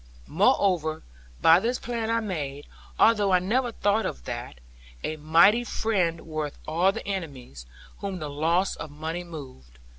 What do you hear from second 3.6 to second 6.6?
thought of that a mighty friend worth